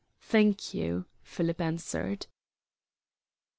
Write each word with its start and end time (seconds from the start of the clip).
"Thank 0.19 0.73
you," 0.73 1.05
Philip 1.21 1.61
answered. 1.61 2.25